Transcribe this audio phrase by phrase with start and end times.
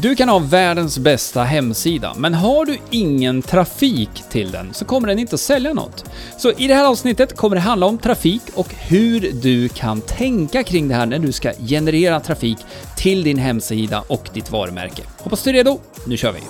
[0.00, 5.08] Du kan ha världens bästa hemsida, men har du ingen trafik till den så kommer
[5.08, 6.04] den inte att sälja något.
[6.36, 10.62] Så i det här avsnittet kommer det handla om trafik och hur du kan tänka
[10.62, 12.58] kring det här när du ska generera trafik
[12.96, 15.02] till din hemsida och ditt varumärke.
[15.18, 15.80] Hoppas du är redo.
[16.06, 16.40] Nu kör vi!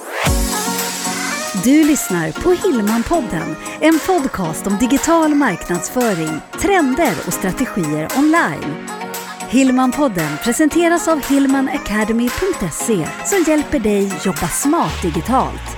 [1.65, 8.98] Du lyssnar på Hillmanpodden, en podcast om digital marknadsföring, trender och strategier online.
[9.51, 15.77] Hillmanpodden presenteras av hillmanacademy.se som hjälper dig jobba smart digitalt.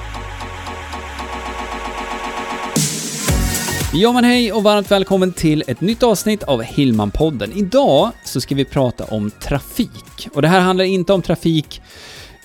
[3.93, 7.53] Ja men hej och varmt välkommen till ett nytt avsnitt av Hillmanpodden.
[7.53, 10.29] Idag så ska vi prata om trafik.
[10.35, 11.83] Och det här handlar inte om trafik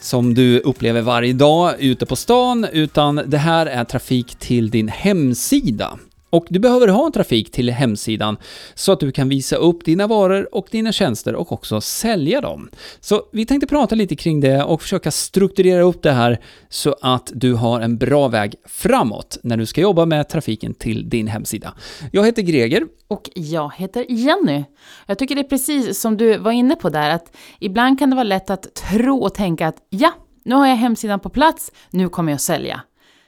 [0.01, 4.87] som du upplever varje dag ute på stan, utan det här är trafik till din
[4.87, 5.97] hemsida.
[6.35, 8.37] Och du behöver ha en trafik till hemsidan
[8.73, 12.69] så att du kan visa upp dina varor och dina tjänster och också sälja dem.
[12.99, 17.31] Så vi tänkte prata lite kring det och försöka strukturera upp det här så att
[17.33, 21.73] du har en bra väg framåt när du ska jobba med trafiken till din hemsida.
[22.11, 22.87] Jag heter Greger.
[23.07, 24.63] Och jag heter Jenny.
[25.05, 28.15] Jag tycker det är precis som du var inne på där, att ibland kan det
[28.15, 30.11] vara lätt att tro och tänka att ja,
[30.43, 32.81] nu har jag hemsidan på plats, nu kommer jag sälja.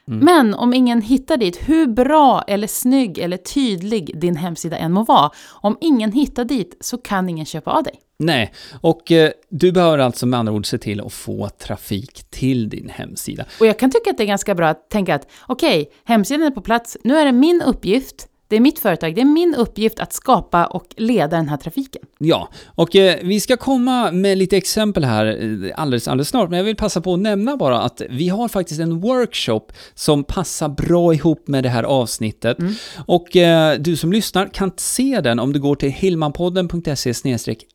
[0.08, 0.24] Mm.
[0.24, 5.04] Men om ingen hittar dit, hur bra eller snygg eller tydlig din hemsida än må
[5.04, 7.94] vara, om ingen hittar dit så kan ingen köpa av dig.
[8.18, 12.68] Nej, och eh, du behöver alltså med andra ord se till att få trafik till
[12.68, 13.44] din hemsida.
[13.60, 16.46] Och jag kan tycka att det är ganska bra att tänka att okej, okay, hemsidan
[16.46, 19.54] är på plats, nu är det min uppgift det är mitt företag, det är min
[19.54, 22.02] uppgift att skapa och leda den här trafiken.
[22.18, 26.56] Ja, och eh, vi ska komma med lite exempel här eh, alldeles, alldeles snart, men
[26.56, 30.68] jag vill passa på att nämna bara att vi har faktiskt en workshop som passar
[30.68, 32.58] bra ihop med det här avsnittet.
[32.58, 32.74] Mm.
[33.06, 37.14] Och eh, du som lyssnar kan se den om du går till hillmanpodden.se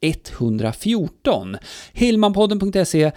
[0.02, 1.58] 114.
[1.94, 3.12] Hillmanpodden.se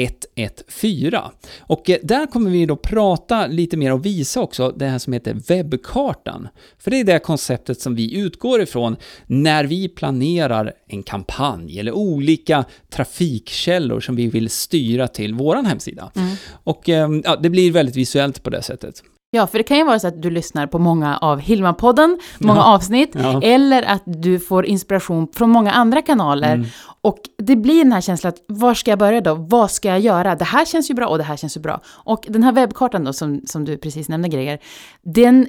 [0.00, 1.30] 114.
[1.60, 5.12] Och eh, där kommer vi då prata lite mer och visa också det här som
[5.12, 6.48] heter webbkartan.
[6.78, 11.92] För det är det konceptet som vi utgår ifrån när vi planerar en kampanj eller
[11.92, 16.12] olika trafikkällor som vi vill styra till vår hemsida.
[16.16, 16.36] Mm.
[16.64, 19.02] Och ehm, ja, det blir väldigt visuellt på det sättet.
[19.32, 22.60] Ja, för det kan ju vara så att du lyssnar på många av Hilma-podden, många
[22.60, 22.74] ja.
[22.74, 23.42] avsnitt, ja.
[23.42, 26.54] eller att du får inspiration från många andra kanaler.
[26.54, 26.66] Mm.
[27.00, 29.34] Och det blir den här känslan att var ska jag börja då?
[29.34, 30.34] Vad ska jag göra?
[30.34, 31.80] Det här känns ju bra och det här känns ju bra.
[31.86, 34.58] Och den här webbkartan då som, som du precis nämnde Greger,
[35.02, 35.48] den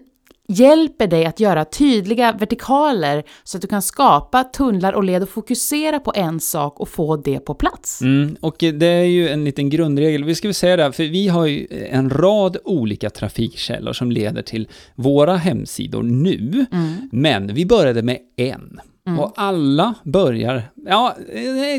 [0.52, 5.30] hjälper dig att göra tydliga vertikaler så att du kan skapa tunnlar och led och
[5.30, 8.02] fokusera på en sak och få det på plats.
[8.02, 10.24] Mm, och det är ju en liten grundregel.
[10.24, 14.42] Vi ska väl säga det, för vi har ju en rad olika trafikkällor som leder
[14.42, 16.66] till våra hemsidor nu.
[16.72, 17.10] Mm.
[17.12, 18.80] Men vi började med en.
[19.08, 19.20] Mm.
[19.20, 21.16] Och alla börjar, ja,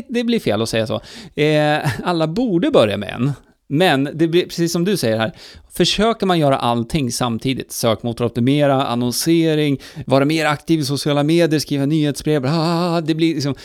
[0.07, 1.01] det blir fel att säga så.
[1.41, 3.31] Eh, alla borde börja med en.
[3.73, 5.31] Men det blir precis som du säger här,
[5.71, 12.45] försöker man göra allting samtidigt, sökmotoroptimera, annonsering, vara mer aktiv i sociala medier, skriva nyhetsbrev,
[12.45, 13.55] ah, det blir liksom,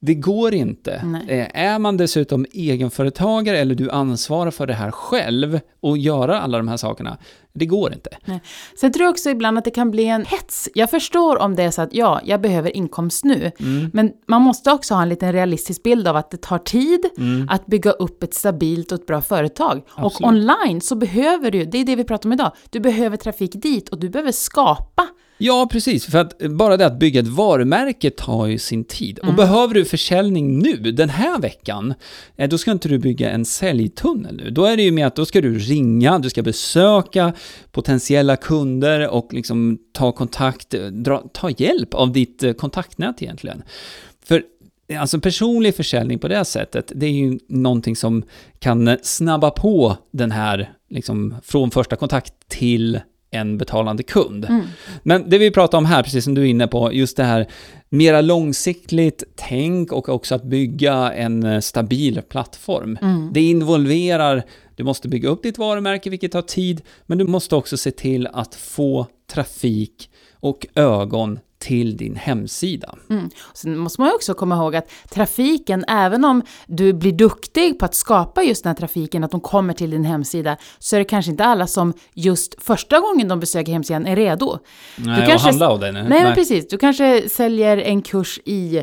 [0.00, 1.02] det går inte.
[1.04, 1.24] Nej.
[1.28, 6.58] Eh, är man dessutom egenföretagare eller du ansvarar för det här själv och göra alla
[6.58, 7.18] de här sakerna,
[7.54, 8.10] det går inte.
[8.24, 8.42] Nej.
[8.80, 10.68] Sen tror jag också ibland att det kan bli en hets.
[10.74, 13.52] Jag förstår om det är så att ja, jag behöver inkomst nu.
[13.60, 13.90] Mm.
[13.92, 17.48] Men man måste också ha en liten realistisk bild av att det tar tid mm.
[17.50, 19.82] att bygga upp ett stabilt och ett bra företag.
[19.94, 20.20] Absolut.
[20.20, 23.52] Och online så behöver du, det är det vi pratar om idag, du behöver trafik
[23.62, 25.06] dit och du behöver skapa
[25.38, 26.06] Ja, precis.
[26.06, 29.18] För att bara det att bygga ett varumärke tar ju sin tid.
[29.22, 29.28] Mm.
[29.28, 31.94] Och behöver du försäljning nu, den här veckan,
[32.36, 34.50] eh, då ska inte du bygga en säljtunnel nu.
[34.50, 37.32] Då är det ju med att då ska du ringa, du ska besöka
[37.72, 43.62] potentiella kunder och liksom ta kontakt, dra, ta hjälp av ditt eh, kontaktnät egentligen.
[44.24, 44.42] För
[44.98, 48.22] Alltså personlig försäljning på det sättet, det är ju någonting som
[48.58, 53.00] kan snabba på den här, liksom, från första kontakt till
[53.30, 54.44] en betalande kund.
[54.44, 54.66] Mm.
[55.02, 57.46] Men det vi pratar om här, precis som du är inne på, just det här
[57.88, 62.98] mera långsiktigt tänk och också att bygga en eh, stabil plattform.
[63.02, 63.30] Mm.
[63.32, 64.42] Det involverar,
[64.76, 68.26] du måste bygga upp ditt varumärke, vilket tar tid, men du måste också se till
[68.32, 72.94] att få trafik och ögon till din hemsida.
[73.10, 73.30] Mm.
[73.54, 77.94] Sen måste man också komma ihåg att trafiken, även om du blir duktig på att
[77.94, 81.30] skapa just den här trafiken, att de kommer till din hemsida, så är det kanske
[81.30, 84.58] inte alla som just första gången de besöker hemsidan är redo.
[84.96, 85.94] Nej, du kanske, handla av den.
[85.94, 86.68] Nej, nej, men precis.
[86.68, 88.82] Du kanske säljer en kurs i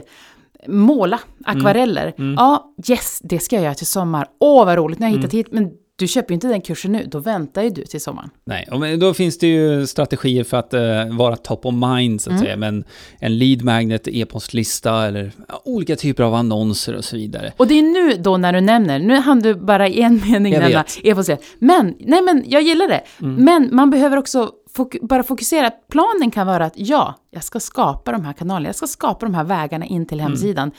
[0.68, 2.08] måla akvareller.
[2.08, 2.14] Mm.
[2.18, 2.34] Mm.
[2.34, 4.28] Ja, yes, det ska jag göra till sommar.
[4.40, 5.44] Åh, vad roligt, nu har jag hittat mm.
[5.44, 5.48] hit.
[5.52, 8.30] Men du köper ju inte den kursen nu, då väntar ju du till sommaren.
[8.46, 12.30] Nej, och då finns det ju strategier för att uh, vara top of mind, så
[12.30, 12.44] att mm.
[12.44, 12.58] säga.
[12.58, 12.84] Men
[13.20, 17.54] en lead magnet, e-postlista eller ja, olika typer av annonser och så vidare.
[17.58, 20.54] Och det är nu då när du nämner, nu hann du bara i en mening
[20.54, 21.44] nämna e-postlista.
[21.60, 23.02] Men, nej men jag gillar det.
[23.22, 23.36] Mm.
[23.36, 25.72] Men man behöver också fok bara fokusera.
[25.72, 29.36] Planen kan vara att ja, jag ska skapa de här kanalerna, jag ska skapa de
[29.36, 30.32] här vägarna in till mm.
[30.32, 30.68] hemsidan.
[30.68, 30.76] Mm.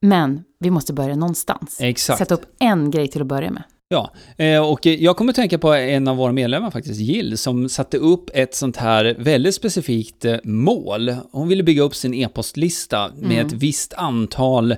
[0.00, 1.78] Men vi måste börja någonstans.
[1.80, 2.18] Exakt.
[2.18, 3.62] Sätta upp en grej till att börja med.
[3.88, 7.68] Ja, eh, och jag kommer att tänka på en av våra medlemmar faktiskt, Jill, som
[7.68, 11.16] satte upp ett sånt här väldigt specifikt eh, mål.
[11.32, 13.46] Hon ville bygga upp sin e-postlista med mm.
[13.46, 14.76] ett visst antal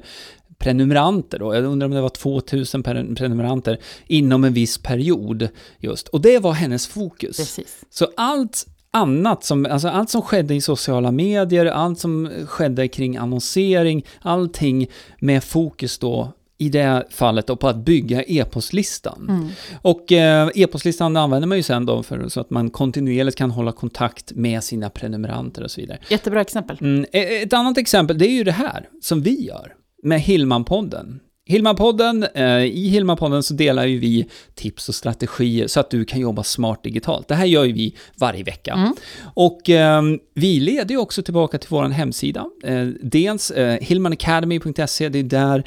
[0.58, 1.54] prenumeranter då.
[1.54, 6.08] Jag undrar om det var 2000 prenumeranter inom en viss period just.
[6.08, 7.36] Och det var hennes fokus.
[7.36, 7.84] Precis.
[7.90, 13.16] Så allt annat som, alltså allt som skedde i sociala medier, allt som skedde kring
[13.16, 14.86] annonsering, allting
[15.20, 19.26] med fokus då i det fallet då på att bygga e-postlistan.
[19.28, 19.48] Mm.
[19.82, 23.72] Och eh, e-postlistan använder man ju sen då för, så att man kontinuerligt kan hålla
[23.72, 25.98] kontakt med sina prenumeranter och så vidare.
[26.08, 26.76] Jättebra exempel.
[26.80, 31.20] Mm, e, ett annat exempel, det är ju det här som vi gör med Hillman-podden.
[31.48, 36.20] Hillman-podden, eh, i Hillman-podden så delar ju vi tips och strategier så att du kan
[36.20, 37.28] jobba smart digitalt.
[37.28, 38.72] Det här gör ju vi varje vecka.
[38.72, 38.94] Mm.
[39.34, 40.02] Och eh,
[40.34, 42.46] vi leder ju också tillbaka till vår hemsida.
[42.64, 45.64] Eh, dels eh, hillmanacademy.se, det är där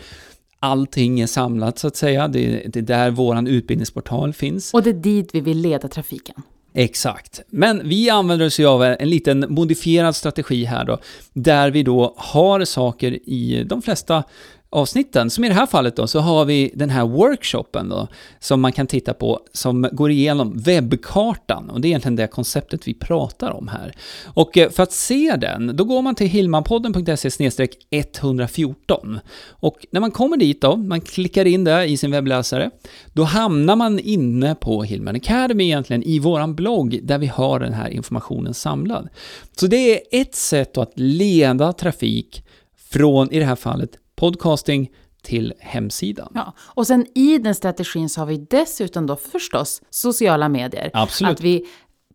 [0.61, 2.27] allting är samlat så att säga.
[2.27, 4.73] Det, det är där vår utbildningsportal finns.
[4.73, 6.35] Och det är dit vi vill leda trafiken.
[6.73, 7.41] Exakt.
[7.49, 10.97] Men vi använder oss av en liten modifierad strategi här då,
[11.33, 14.23] där vi då har saker i de flesta
[14.71, 15.29] avsnitten.
[15.29, 18.07] Som i det här fallet då, så har vi den här workshopen då,
[18.39, 21.69] som man kan titta på, som går igenom webbkartan.
[21.69, 23.95] Och det är egentligen det konceptet vi pratar om här.
[24.25, 29.19] Och eh, för att se den, då går man till hilmanpodden.se 114.
[29.49, 32.71] Och när man kommer dit då, man klickar in det i sin webbläsare,
[33.13, 37.73] då hamnar man inne på Hillman Academy egentligen, i våran blogg, där vi har den
[37.73, 39.09] här informationen samlad.
[39.57, 42.43] Så det är ett sätt att leda trafik
[42.91, 44.91] från, i det här fallet, podcasting
[45.23, 46.31] till hemsidan.
[46.35, 50.89] Ja, och sen i den strategin så har vi dessutom då förstås sociala medier.
[50.93, 51.31] Absolut.
[51.31, 51.65] Att vi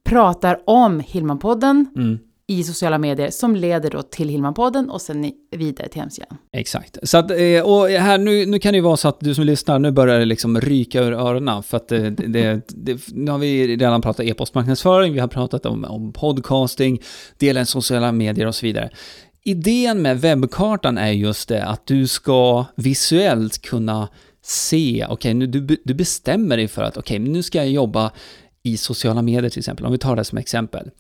[0.05, 2.19] pratar om Hillmanpodden mm.
[2.47, 6.39] i sociala medier som leder då till Hillmanpodden och sen vidare till hemsidan.
[6.53, 6.99] Exakt.
[7.03, 9.45] Så att, eh, och här, nu, nu kan det ju vara så att du som
[9.45, 13.39] lyssnar, nu börjar det liksom ryka ur öronen för att det, det, det, nu har
[13.39, 17.03] vi redan pratat e-postmarknadsföring, vi har pratat om, om podcasting,
[17.39, 18.91] dela i sociala medier och så vidare.
[19.49, 24.09] Idén med webbkartan är just det att du ska visuellt kunna
[24.43, 28.13] se, okej, okay, du, du bestämmer dig för att okej, okay, nu ska jag jobba
[28.63, 30.91] i sociala medier till exempel, om vi tar det som exempel,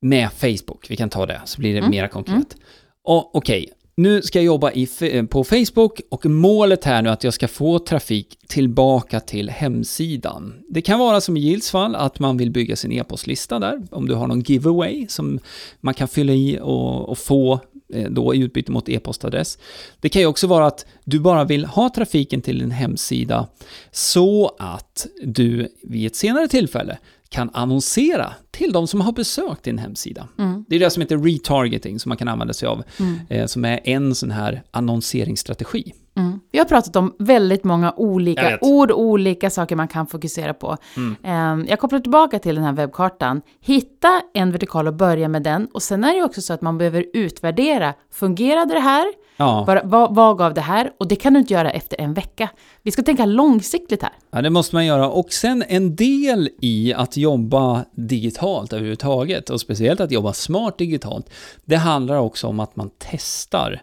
[0.00, 1.90] med Facebook, vi kan ta det, så blir det mm.
[1.90, 2.34] mera konkret.
[2.34, 2.64] Mm.
[3.04, 4.86] Och okej, okay, nu ska jag jobba i,
[5.30, 10.54] på Facebook och målet här nu är att jag ska få trafik tillbaka till hemsidan.
[10.68, 14.08] Det kan vara som i Gills fall att man vill bygga sin e-postlista där, om
[14.08, 15.38] du har någon giveaway som
[15.80, 17.73] man kan fylla i och, och få Eh,
[18.10, 19.58] då i utbyte mot e-postadress.
[20.00, 23.48] Det kan ju också vara att du bara vill ha trafiken till din hemsida
[23.90, 26.98] så att du vid ett senare tillfälle
[27.28, 30.28] kan annonsera till de som har besökt din hemsida.
[30.38, 30.64] Mm.
[30.68, 33.18] Det är det som heter retargeting som man kan använda sig av, mm.
[33.28, 35.92] eh, som är en sån här annonseringsstrategi.
[36.16, 36.40] Mm.
[36.52, 40.76] Vi har pratat om väldigt många olika ord, olika saker man kan fokusera på.
[40.96, 41.66] Mm.
[41.68, 43.42] Jag kopplar tillbaka till den här webbkartan.
[43.60, 45.66] Hitta en vertikal och börja med den.
[45.72, 47.94] Och sen är det också så att man behöver utvärdera.
[48.12, 49.06] Fungerade det här?
[49.36, 49.64] Ja.
[49.66, 50.92] Vad, vad, vad gav det här?
[50.98, 52.48] Och det kan du inte göra efter en vecka.
[52.82, 54.12] Vi ska tänka långsiktigt här.
[54.30, 55.08] Ja, det måste man göra.
[55.08, 61.30] Och sen en del i att jobba digitalt överhuvudtaget, och speciellt att jobba smart digitalt,
[61.64, 63.82] det handlar också om att man testar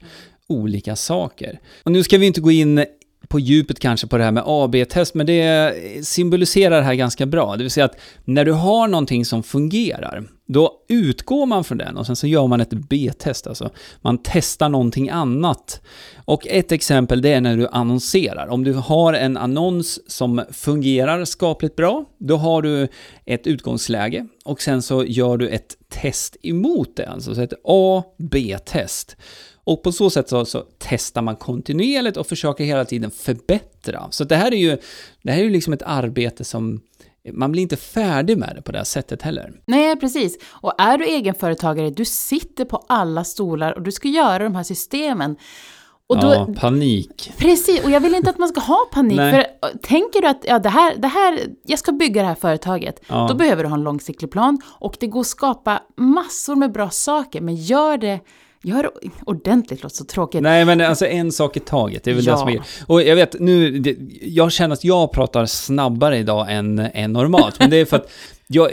[0.51, 1.59] olika saker.
[1.83, 2.85] Och nu ska vi inte gå in
[3.27, 7.55] på djupet kanske på det här med AB-test, men det symboliserar det här ganska bra.
[7.55, 11.97] Det vill säga att när du har någonting som fungerar, då utgår man från den
[11.97, 13.69] och sen så gör man ett B-test, alltså
[14.01, 15.81] man testar någonting annat.
[16.25, 18.47] Och ett exempel det är när du annonserar.
[18.47, 22.87] Om du har en annons som fungerar skapligt bra, då har du
[23.25, 29.17] ett utgångsläge och sen så gör du ett test emot det, alltså ett A-B-test.
[29.71, 34.07] Och på så sätt så, så, testar man kontinuerligt och försöker hela tiden förbättra.
[34.09, 34.77] Så det här är ju,
[35.21, 36.81] det här är ju liksom ett arbete som
[37.33, 39.53] man blir inte färdig med det på det här sättet heller.
[39.65, 40.37] Nej, precis.
[40.49, 44.63] Och är du egenföretagare, du sitter på alla stolar och du ska göra de här
[44.63, 45.35] systemen.
[46.07, 47.31] Och då, ja, panik.
[47.37, 49.19] Precis, och jag vill inte att man ska ha panik.
[49.19, 49.45] För
[49.81, 53.27] tänker du att ja, det här, det här, jag ska bygga det här företaget, ja.
[53.29, 54.61] då behöver du ha en långsiktig plan.
[54.65, 58.19] Och det går att skapa massor med bra saker, men gör det
[58.63, 58.91] Gör
[59.25, 60.41] ordentligt, låter så tråkigt.
[60.41, 62.31] Nej, men alltså en sak i taget, det är väl Ja.
[62.31, 66.45] det som är Och jag vet, nu, det, jag känner att jag pratar snabbare idag
[66.49, 68.11] än, än normalt, men det är för att
[68.47, 68.71] jag,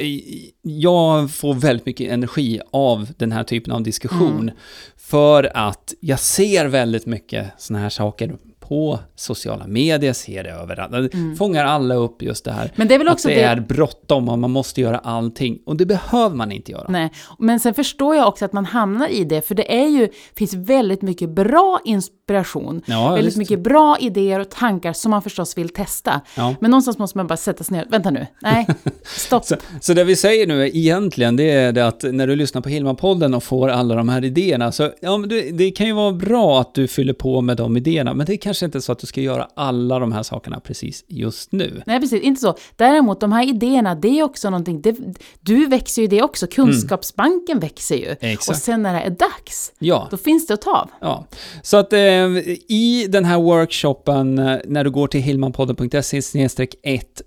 [0.63, 4.41] jag får väldigt mycket energi av den här typen av diskussion.
[4.43, 4.55] Mm.
[4.97, 8.37] För att jag ser väldigt mycket såna här saker
[8.69, 10.93] på sociala medier, ser det överallt.
[11.13, 12.63] Det fångar alla upp just det här.
[12.63, 12.73] Mm.
[12.77, 15.59] Men det är väl också att det, det- är bråttom och man måste göra allting.
[15.67, 16.87] Och det behöver man inte göra.
[16.89, 20.09] Nej, men sen förstår jag också att man hamnar i det, för det är ju,
[20.37, 23.37] finns väldigt mycket bra inspiration, Ja, väldigt visst.
[23.39, 26.21] mycket bra idéer och tankar som man förstås vill testa.
[26.37, 26.55] Ja.
[26.61, 28.67] Men någonstans måste man bara sätta sig ner, vänta nu, nej,
[29.05, 29.45] stopp.
[29.45, 32.63] Så, så det vi säger nu är egentligen, det är det att när du lyssnar
[32.63, 36.13] på Hilma-podden och får alla de här idéerna, så ja, det, det kan ju vara
[36.13, 38.99] bra att du fyller på med de idéerna, men det är kanske inte så att
[38.99, 41.83] du ska göra alla de här sakerna precis just nu.
[41.87, 42.55] Nej, precis, inte så.
[42.77, 44.97] Däremot, de här idéerna, det är också någonting, det,
[45.41, 48.17] du växer ju det också, kunskapsbanken växer ju.
[48.21, 48.49] Exakt.
[48.49, 50.09] Och sen när det är dags, Ja.
[50.11, 50.91] då finns det att ta av.
[51.01, 51.27] Ja,
[51.63, 51.99] så att eh,
[52.69, 56.21] i den här workshopen, eh, när du går till hilmanpodden.se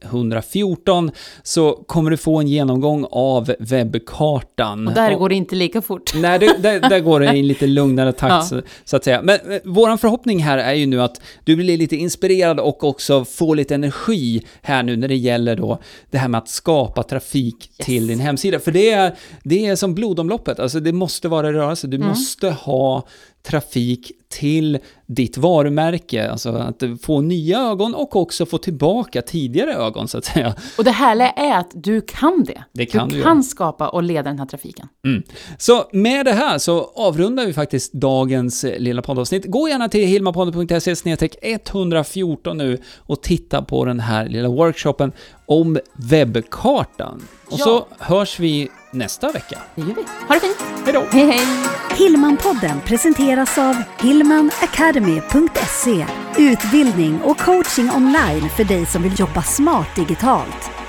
[0.02, 1.12] 114
[1.44, 4.88] så kommer du få en genomgång av webbkartan.
[4.88, 6.12] Och där Och- går det inte lika fort.
[6.16, 8.42] Nej, det, där, där går det i en lite lugnare takt, Ja.
[8.42, 9.22] så, så att säga.
[9.22, 13.26] Men eh, våran förhoppning här är ju nu att du blir lite inspirerad och också
[13.26, 17.72] får lite energi här nu när det gäller då det här med att skapa trafik
[17.78, 18.60] till din hemsida.
[18.60, 21.88] För det är, det är som blodomloppet, alltså det måste vara rörelse.
[21.88, 23.08] Du måste ha
[23.44, 30.08] trafik till ditt varumärke, alltså att få nya ögon och också få tillbaka tidigare ögon
[30.08, 30.56] så att säga.
[30.78, 32.64] Och det härliga är att du kan det.
[32.74, 33.44] Det kan du du kan göra.
[33.44, 34.88] skapa och leda den här trafiken.
[35.06, 35.24] Mm.
[35.58, 39.46] Så med det här så avrundar vi faktiskt dagens lilla poddavsnitt.
[39.46, 40.96] Gå gärna till hilmapodden.se
[41.42, 45.12] 114 nu och titta på den här lilla workshopen
[45.46, 47.22] om webbkartan.
[47.46, 47.66] Och Ja.
[47.66, 49.60] så hörs vi nästa vecka.
[49.76, 50.06] Det gör vi.
[50.28, 50.58] Ha det fint!
[50.86, 51.06] Hej då!
[51.12, 51.48] Hej, hej!
[51.98, 56.06] Hillmanpodden presenteras av hillmanacademy.se
[56.38, 60.81] Utbildning och coaching online för dig som vill jobba smart digitalt.